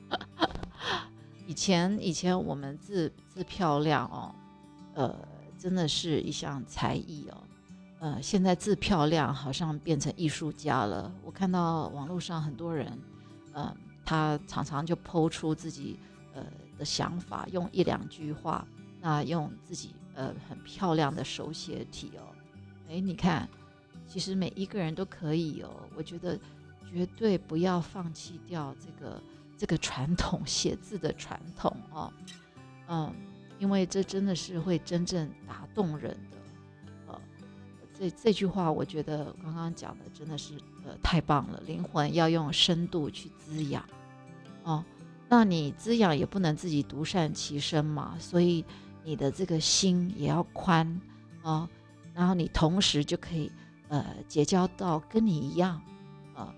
[1.46, 4.34] 以前以前我们字字漂亮哦，
[4.94, 5.28] 呃，
[5.60, 7.38] 真的是一项才艺哦。
[8.00, 11.14] 呃，现在字漂亮好像变成艺术家了。
[11.22, 12.98] 我看到网络上很多人，
[13.52, 13.76] 呃，
[14.06, 16.00] 他常常就抛出自己
[16.34, 16.46] 呃
[16.78, 18.68] 的想法，用一两句话，
[19.02, 22.36] 那用自己呃很漂亮的手写体哦。
[22.90, 23.48] 哎，你看。
[24.06, 26.38] 其实每一个人都可以哦，我觉得
[26.86, 29.24] 绝对不要放弃掉这个
[29.58, 32.14] 这个传统写字的传统哦，
[32.90, 33.12] 嗯，
[33.58, 36.38] 因为这真的是会真正打动人的，
[37.08, 37.22] 呃，
[37.98, 43.84] 这这句话我觉得刚刚讲的真的是呃太棒了，灵魂要用深度去滋养
[44.64, 44.84] 哦，
[45.36, 48.64] 那你滋养也不能自己独善其身嘛，所以
[49.04, 51.02] 你的这个心也要宽
[51.42, 51.68] 啊，
[52.14, 53.52] 然后你同时就可以。
[53.90, 55.82] 呃，结交到跟你一样，
[56.36, 56.56] 呃，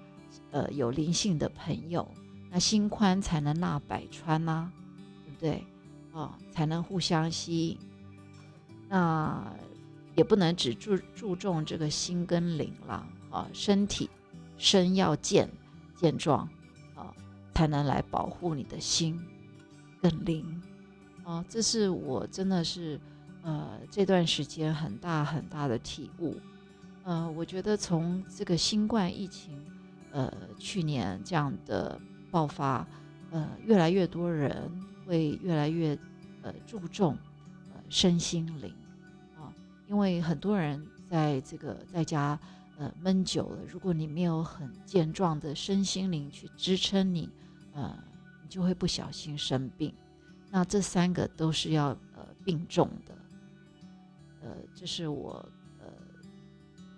[0.52, 2.06] 呃，有灵性的朋友，
[2.50, 4.70] 那心宽才能纳百川呐，
[5.26, 5.68] 对不对？
[6.14, 7.78] 啊，才能互相吸引。
[8.90, 9.54] 那
[10.16, 14.10] 也不能只注注重这个心跟灵了啊，身体
[14.58, 15.50] 身要健
[15.96, 16.48] 健壮，
[17.56, 19.20] 才能来保护你的心
[20.02, 20.62] 跟灵
[21.24, 21.44] 啊。
[21.50, 23.00] 这是我真的是
[23.42, 26.36] 呃这段时间很大很大的体悟。
[27.04, 29.64] 呃，我觉得从这个新冠疫情，
[30.12, 32.00] 呃，去年这样的
[32.32, 32.86] 爆发，
[33.30, 34.70] 呃，越来越多人
[35.06, 35.98] 会越来越
[36.42, 37.16] 呃注重
[37.74, 38.74] 呃身心灵
[39.38, 39.54] 啊，
[39.88, 42.40] 因为很多人在这个在家
[42.80, 47.30] 呃闷久了，如果你没有很健壮的身心灵去支撑你，
[47.76, 47.96] 呃，
[48.42, 49.94] 你就会不小心生病。
[50.50, 53.16] 那这三个都是要呃病重的，
[54.42, 55.48] 呃，这是我
[55.80, 55.86] 呃。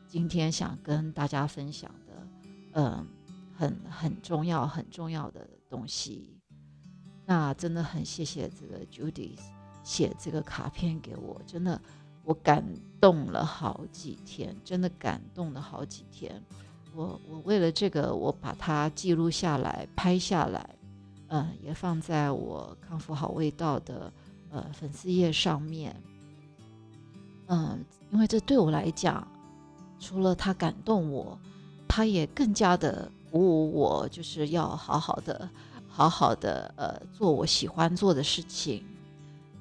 [0.09, 2.27] 今天想跟大家分享的，
[2.75, 3.05] 嗯，
[3.53, 6.39] 很很重要很重要的东西。
[7.25, 9.37] 那真的很谢谢这个 Judy
[9.83, 11.79] 写这个卡片给我，真的
[12.23, 12.63] 我感
[13.01, 16.41] 动了好几天，真的感动了好几天。
[16.97, 20.67] 我我为了这个，我把它记录下来，拍下来，
[21.27, 24.11] 嗯，也放在我康复好味道的
[24.49, 25.95] 呃粉丝页上面。
[27.45, 29.25] 嗯，因为这对我来讲。
[29.99, 31.35] 除了他感动我，
[31.87, 35.49] 他也更加的鼓舞我，就是要好好的、
[35.87, 38.83] 好好的呃做我喜欢做的事情。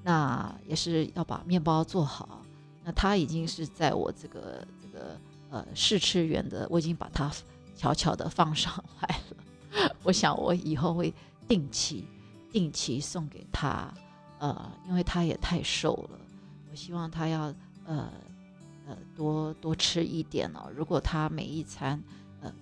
[0.03, 2.43] 那也是要把面包做好。
[2.85, 5.19] 那他已经是在我这个这个
[5.51, 7.31] 呃试吃员的，我已经把它
[7.75, 9.91] 悄悄的放上来了。
[10.03, 11.13] 我想我以后会
[11.47, 12.07] 定期
[12.51, 13.93] 定期送给他，
[14.39, 16.19] 呃，因为他也太瘦了。
[16.71, 17.55] 我希望他要
[17.85, 18.11] 呃。
[18.89, 20.71] 呃，多多吃一点哦。
[20.73, 22.01] 如果他每一餐，
[22.41, 22.55] 呃，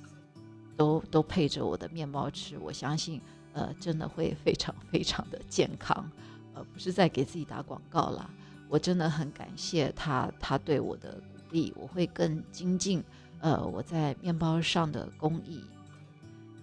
[0.75, 3.21] 都都配着我的面包吃，我相信，
[3.53, 6.11] 呃，真的会非常非常的健康。
[6.55, 8.31] 呃，不是在给自己打广告啦，
[8.71, 13.03] 我真的很感谢他，他对我的力，我会更精进，
[13.41, 15.63] 呃，我在面包上的工艺。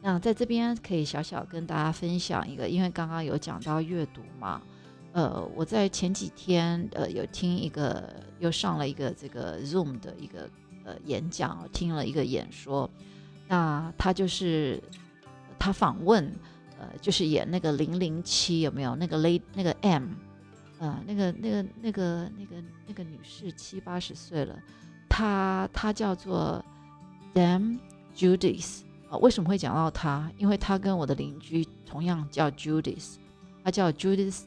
[0.02, 4.62] 那在这边可以小小跟大家分享一个，因为刚刚有讲到阅读嘛。
[5.14, 10.50] 呃，我在前几天呃有听一个，又上了一个这个 Zoom 的一个
[10.86, 12.90] 呃演讲，听了一个演说。
[13.48, 14.82] 那他就是
[15.60, 16.34] 他访问，
[16.80, 20.14] 呃，就是演那个零零七有没有那个 Lady 那个 M，
[20.82, 22.56] 呃，那个那个那个那个
[22.88, 24.60] 那个女士七八十岁了，
[25.08, 26.62] 她她叫做
[27.34, 27.80] Dam
[28.14, 30.30] Judith 啊，为什么会讲到她？
[30.38, 33.16] 因为她跟我的邻居同样叫 Judith，
[33.64, 34.42] 她叫 Judith。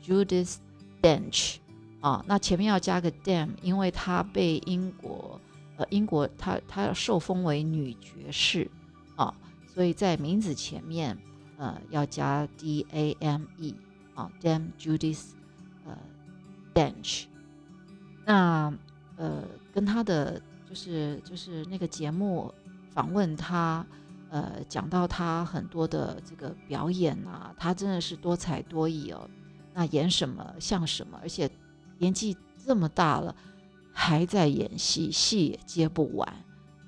[0.00, 0.56] Judith
[1.02, 1.56] Dench，
[2.00, 5.38] 啊，那前面要加个 Dam，因为她被英国，
[5.76, 8.70] 呃，英国她她受封为女爵士，
[9.16, 9.34] 啊，
[9.66, 11.18] 所以在名字前面，
[11.58, 13.74] 呃，要加 D A M E，
[14.14, 15.20] 啊，Dam Judith，
[16.78, 17.24] ，Dench，
[18.24, 18.72] 那
[19.16, 22.54] 呃，跟他的就是就是那个节目
[22.90, 23.84] 访问他，
[24.30, 29.28] 呃，讲到他很多的这个表演啊，他真的是多才多艺哦。
[29.74, 31.50] 那演什么像什么，而且
[31.98, 33.34] 年纪这么大了，
[33.92, 36.28] 还在演戏，戏也接不完，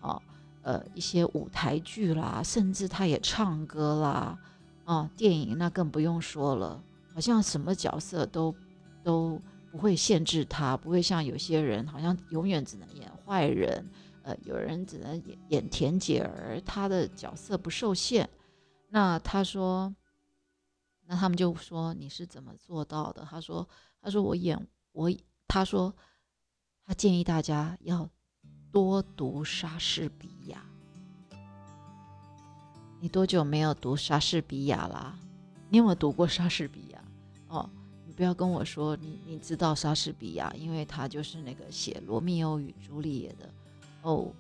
[0.01, 0.21] 啊，
[0.63, 4.39] 呃，一些舞台剧啦，甚至他也唱歌啦，
[4.85, 6.81] 啊，电影那更不用说了，
[7.15, 8.55] 好像什么角色都
[9.03, 13.89] 都不会限制他，不会像有些人好像永远只能演坏人，
[14.23, 18.29] 呃，有人只能演演田姐儿，他的角色不受限。
[18.89, 19.95] 那他说，
[21.07, 23.25] 那他们就说你是怎么做到的？
[23.31, 23.69] 他说，
[24.03, 25.11] 他说我演我，
[25.47, 25.95] 他说
[26.85, 28.09] 他建议大家要
[28.73, 30.65] 多读莎士比亚。
[33.01, 35.17] 你多久没有读莎士比亚啦？
[35.69, 37.00] 你有没有读过莎士比亚？
[38.21, 43.49] 不要跟我说你你知道莎士比亚，因为他就是那个写《罗密欧与朱丽叶》的
[44.03, 44.31] 哦。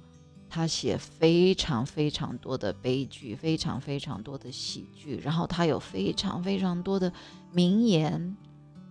[0.50, 7.10] 他写非常非常多的悲剧，非常非常多的喜剧，然后他有非常非常多的
[7.52, 8.36] 名言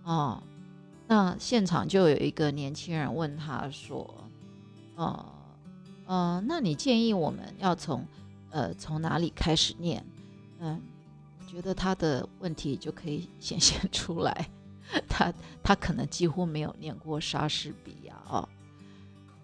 [0.02, 0.42] 啊。
[1.06, 4.12] 那现场就有一个年轻人问他说
[4.96, 5.26] ：“呃
[6.06, 8.04] 呃，那你建议我们要从
[8.50, 10.04] 呃从哪里开始念？”
[10.58, 10.82] 嗯，
[11.38, 14.50] 我觉得他的问题就可以显现出来，
[15.08, 18.48] 他他可能几乎没有念过莎士比亚哦。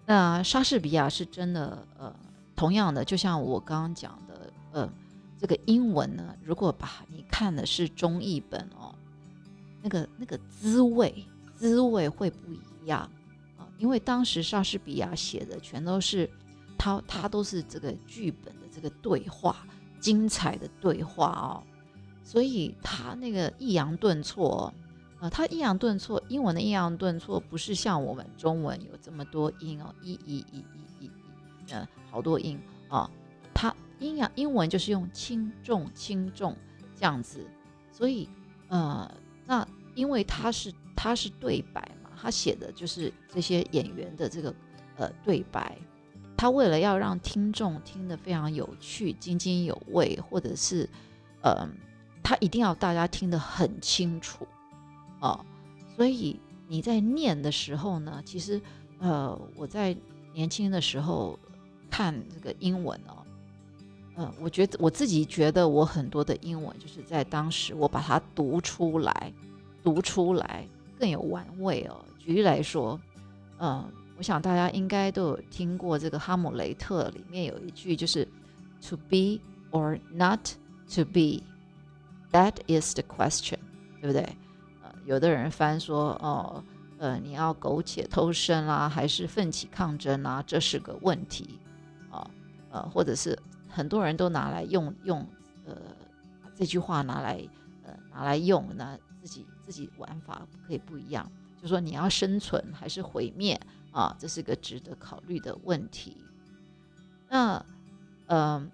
[0.05, 2.13] 那莎士比亚是真的，呃，
[2.55, 4.89] 同样的，就像我刚刚讲的，呃，
[5.37, 8.95] 这个英文呢，如果把你看的是中译本哦，
[9.81, 13.01] 那个那个滋味滋味会不一样
[13.57, 16.29] 啊，因为当时莎士比亚写的全都是
[16.77, 19.67] 他他都是这个剧本的这个对话，
[19.99, 21.63] 精彩的对话哦，
[22.23, 24.73] 所以他那个抑扬顿挫。
[25.19, 31.11] 啊，它抑扬顿挫，英文的抑扬顿挫不是像我们中文有这么多音哦，一、一、一、一、一，一
[31.73, 33.09] 嗯，好多音啊。
[33.53, 36.55] 它阴阳英文就是用轻重、轻重
[36.95, 37.43] 这样子，
[37.91, 38.29] 所以
[38.67, 39.11] 呃，
[39.47, 44.53] 那因为它是它是对白嘛，他写的就是这些演员的这个
[44.97, 45.75] 呃对白，
[46.37, 50.87] 他为了要让听众听得非常有趣、津津有味，或者是
[51.41, 51.67] 呃，
[52.21, 54.47] 他一定要大家听得很清楚。
[55.19, 55.43] 哦，
[55.95, 58.61] 所以你在念的时候呢，其实，
[58.99, 59.95] 呃，我在
[60.33, 61.37] 年轻的时候
[61.89, 63.25] 看这个英文哦，
[64.15, 69.33] 呃，我觉得我自己觉得我很多的英文就是在当时我把它读出来，
[69.83, 70.67] 读出来
[70.99, 72.03] 更有玩味哦。
[72.19, 72.99] 举例来说，
[73.59, 78.27] 嗯，我想大家应该都有听过这个《哈姆雷特》里面有一句就是
[78.81, 79.39] “to be
[79.71, 80.39] or not
[80.93, 81.41] to be,
[82.31, 83.57] that is the question”，
[84.01, 84.27] 对不对？
[85.07, 86.61] 有的人翻说哦，
[86.97, 90.43] 呃，你要苟且偷生啦，还是奋起抗争啊？
[90.45, 91.61] 这是个问题
[92.11, 92.29] 啊，
[92.69, 93.39] 呃，或者是
[93.69, 95.25] 很多人都拿来用用，
[95.65, 95.77] 呃，
[96.53, 97.41] 这句话拿来
[97.85, 103.57] 呃拿来用，那自己自己玩法可以不一样，就说你要生存还是毁灭
[103.91, 104.13] 啊？
[104.19, 106.17] 这是个值得考虑的问题。
[107.29, 107.65] 那
[108.25, 108.69] 呃，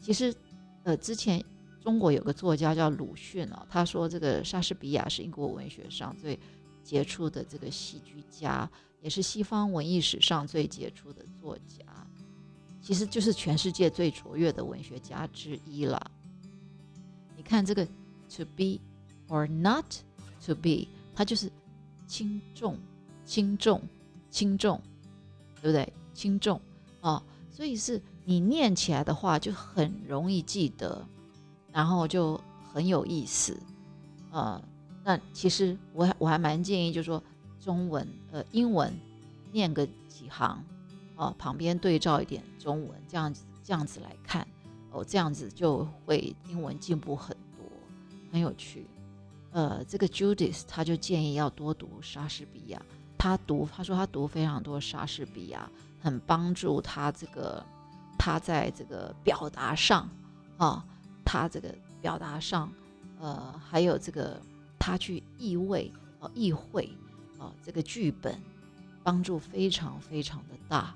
[0.00, 0.34] 其实
[0.82, 1.40] 呃之前。
[1.80, 6.38] 中国有个作家叫鲁迅哦，他说这个莎士比亚是英国文学上最
[6.82, 8.68] 杰出的这个戏剧家，
[9.00, 11.84] 也是西方文艺史上最杰出的作家，
[12.82, 16.10] 其实就是全世界最卓越的文学家之一了。
[17.36, 17.86] 你看这个
[18.28, 18.80] “to be
[19.28, 19.86] or not
[20.44, 21.50] to be”，它就是
[22.06, 22.76] 轻重、
[23.24, 23.80] 轻重、
[24.30, 24.80] 轻重，
[25.62, 25.92] 对不对？
[26.12, 26.60] 轻重
[27.00, 31.06] 啊，所以是你念起来的话就很容易记得。
[31.72, 32.40] 然后就
[32.72, 33.58] 很有意思，
[34.30, 34.60] 呃，
[35.04, 37.22] 那其实我还我还蛮建议，就是说
[37.60, 38.92] 中文呃英文
[39.52, 40.62] 念个几行，
[41.16, 44.46] 哦旁边对照一点中文，这样子这样子来看，
[44.90, 47.66] 哦这样子就会英文进步很多，
[48.32, 48.86] 很有趣。
[49.50, 52.82] 呃，这个 Judith 他就建议要多读莎士比亚，
[53.16, 57.64] 他读他说他读非常多莎士比亚，很帮助他这个
[58.18, 60.08] 他在这个表达上
[60.58, 60.84] 啊。
[61.28, 62.72] 他这个表达上，
[63.20, 64.40] 呃，还有这个
[64.78, 66.88] 他去意味哦，意会
[67.38, 68.40] 啊，这个剧本
[69.02, 70.94] 帮助非常非常的大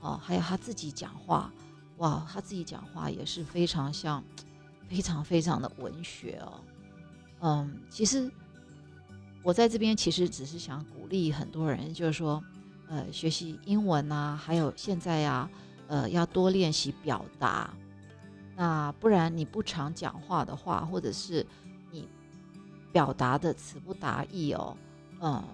[0.00, 0.18] 哦。
[0.24, 1.52] 还有他自己讲话，
[1.98, 4.24] 哇，他自己讲话也是非常像，
[4.88, 6.64] 非常非常的文学哦。
[7.40, 8.30] 嗯，其实
[9.42, 12.42] 我在这边其实只是想鼓励很多人，就是说，
[12.88, 15.50] 呃，学习英文啊，还有现在呀，
[15.88, 17.70] 呃，要多练习表达。
[18.60, 21.46] 那不然你不常讲话的话，或者是
[21.92, 22.08] 你
[22.90, 24.76] 表达的词不达意哦，
[25.20, 25.44] 呃，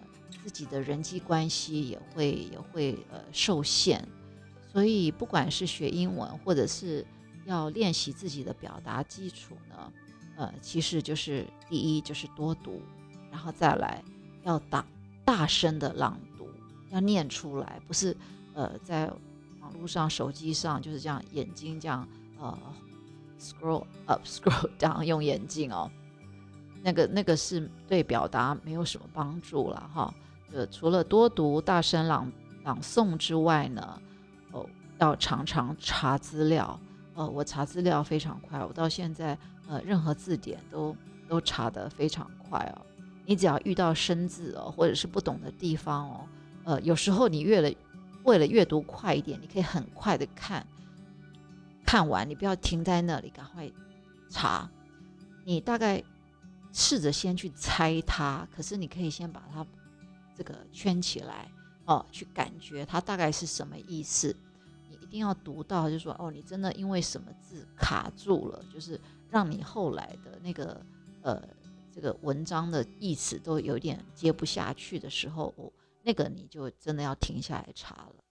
[0.42, 4.02] 自己的人际关系也会也会呃受限。
[4.72, 7.06] 所以不管是学英文，或者是
[7.44, 9.92] 要练习自己的表达基础呢，
[10.38, 12.80] 呃，其实就是第一就是多读，
[13.30, 14.02] 然后再来
[14.44, 14.86] 要大
[15.26, 16.48] 大声的朗读，
[16.88, 18.16] 要念出来，不是
[18.54, 19.12] 呃在
[19.60, 22.58] 网络上、手机上就是这样，眼睛这样呃
[23.38, 25.90] scroll up scroll down 用眼镜哦，
[26.82, 30.14] 那个那个是对表达没有什么帮助了哈。
[30.52, 32.30] 呃，除了多读、大声朗
[32.62, 34.00] 朗诵之外呢，
[34.52, 34.64] 哦，
[34.98, 36.78] 要常常查资料。
[37.16, 40.96] 呃，我查资料非常快，我到现在呃，任何字典都
[41.28, 42.86] 都查得非常快哦。
[43.24, 46.28] 你只要遇到生字哦，或者是不懂的地方哦，
[46.64, 47.70] 呃，有时候你越了，
[48.24, 50.66] 为了阅读快一点，你可以很快的看，
[51.84, 53.70] 看完你不要停在那里，赶快
[54.28, 54.68] 查。
[55.44, 56.02] 你大概
[56.72, 59.64] 试着先去猜它，可是你可以先把它
[60.34, 61.50] 这个圈起来
[61.84, 64.34] 哦，去感觉它大概是什么意思。
[64.88, 70.80] 你一定要读到，就是说，哦，你真的因为什么字卡住了，就是让你后来的那个
[71.20, 71.46] 呃
[71.92, 75.70] 这个文章的意思都有点接不下去的时候，哦，
[76.02, 78.23] 那个你就真的要停下来查了。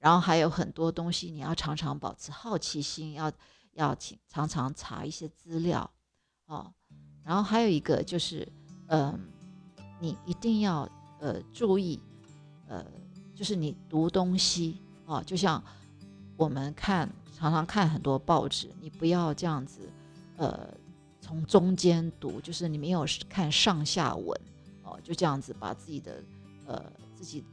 [0.00, 3.30] 然后还有很多东西，你要常常保持好奇心，要
[3.74, 5.88] 要请常常查一些资料
[6.46, 6.74] 哦。
[7.22, 8.48] 然后还有一个就是，
[8.88, 9.16] 嗯，
[10.00, 10.88] 你一定要
[11.20, 12.00] 呃注意，
[12.66, 12.84] 呃，
[13.36, 15.62] 就是你读东西哦，就像。
[16.36, 19.86] 我们看常常看很多报纸，你不要这样子，
[20.38, 20.72] 呃，
[21.20, 24.40] 从中间读，就是你没有看上下文
[24.82, 26.24] 哦，就这样子把自己的
[26.64, 26.82] 呃
[27.14, 27.44] 自己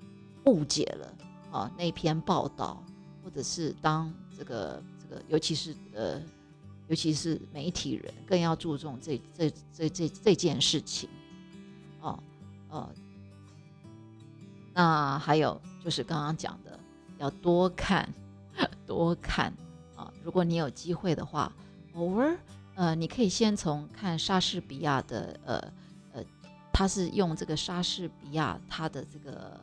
[0.45, 1.13] 误解了
[1.57, 2.83] 啊那篇报道，
[3.23, 6.21] 或者是当这个这个，尤其是呃，
[6.87, 11.09] 尤其是媒体人更要注重这这这这这件事情
[12.01, 12.17] 哦
[12.69, 12.89] 呃，
[14.73, 16.79] 那还有就是刚刚讲的，
[17.17, 18.07] 要多看。
[18.87, 19.53] 多看
[19.95, 20.11] 啊！
[20.23, 21.51] 如果你有机会的话，
[21.93, 22.35] 偶尔
[22.73, 25.59] 呃，你可以先从看莎士比亚的呃
[26.13, 26.23] 呃，
[26.73, 29.59] 他是用这个莎士比亚他的这个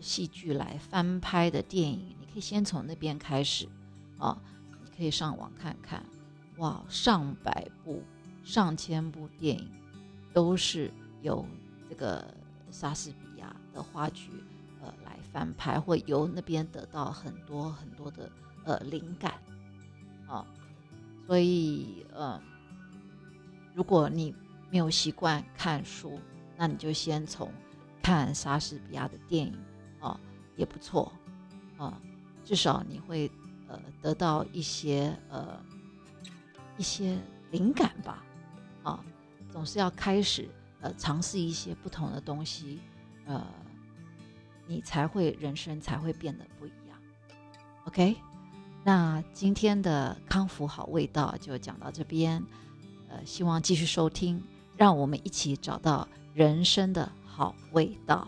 [0.00, 3.68] 戏剧来翻拍的电影，你可以先从那边开始
[4.18, 4.40] 啊。
[4.84, 6.04] 你可以上网看看，
[6.58, 8.02] 哇，上百部、
[8.44, 9.70] 上千部电影
[10.32, 10.90] 都是
[11.22, 11.44] 由
[11.88, 12.34] 这个
[12.70, 14.30] 莎士比亚的话剧。
[14.82, 18.30] 呃来翻拍，会由那边得到很多很多的
[18.64, 19.32] 呃灵感
[20.28, 20.46] 啊，
[21.26, 22.40] 所以呃，
[23.74, 24.34] 如果你
[24.70, 26.20] 没有习惯看书，
[26.56, 27.50] 那你就先从
[28.02, 29.58] 看莎士比亚的电影，
[30.56, 31.12] 也不错
[31.76, 32.00] 啊，
[32.44, 33.30] 至少你会
[33.68, 35.60] 呃得到一些呃
[36.76, 37.18] 一些
[37.50, 38.24] 灵感吧
[38.82, 39.04] 啊，
[39.52, 40.48] 总是要开始
[40.80, 42.80] 呃尝试一些不同的东西
[43.26, 43.44] 呃。
[44.68, 46.98] 你才会人生才会变得不一样
[47.84, 48.16] ，OK？
[48.82, 52.42] 那今天的康复好味道就讲到这边，
[53.08, 54.42] 呃，希望继续收听，
[54.76, 58.26] 让我们一起找到人生的好味道。